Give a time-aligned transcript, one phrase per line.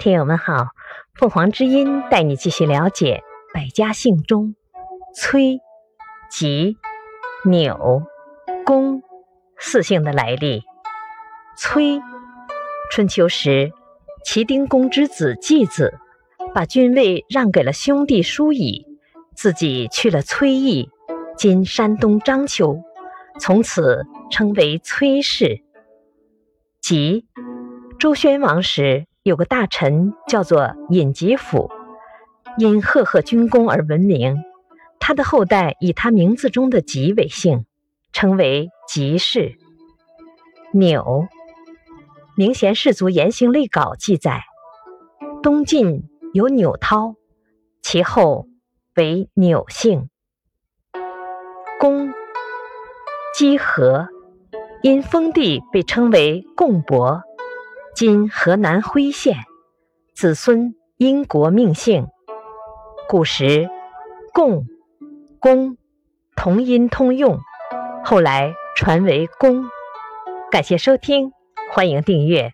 [0.00, 0.68] 听友们好，
[1.12, 3.22] 凤凰之音带你继续了解
[3.52, 4.54] 百家姓中
[5.14, 5.60] 崔、
[6.30, 6.78] 吉、
[7.44, 8.02] 钮、
[8.64, 9.02] 公
[9.58, 10.62] 四姓的来历。
[11.54, 12.00] 崔，
[12.90, 13.72] 春秋时，
[14.24, 15.98] 齐丁公之子季子，
[16.54, 18.86] 把君位让给了兄弟叔乙，
[19.36, 20.88] 自己去了崔邑
[21.36, 22.82] （今山东章丘），
[23.38, 25.60] 从此称为崔氏。
[26.80, 27.26] 吉，
[27.98, 29.04] 周宣王时。
[29.22, 31.70] 有个大臣叫做尹吉甫，
[32.56, 34.42] 因赫赫军功而闻名。
[34.98, 37.66] 他的后代以他名字中的“吉”为姓，
[38.12, 39.58] 称为吉氏。
[40.72, 41.26] 钮，
[42.34, 44.44] 明贤士族言行类稿记载，
[45.42, 47.16] 东晋有钮涛，
[47.82, 48.46] 其后
[48.94, 50.08] 为钮姓。
[51.78, 52.10] 公，
[53.34, 54.08] 姬和，
[54.82, 57.22] 因封地被称为贡伯。
[57.94, 59.36] 今河南辉县，
[60.14, 62.06] 子孙因国命姓。
[63.08, 63.68] 古时
[64.32, 64.64] 共、
[65.40, 65.76] 公
[66.36, 67.38] 同音通用，
[68.04, 69.64] 后来传为公。
[70.50, 71.32] 感谢收听，
[71.72, 72.52] 欢迎订阅。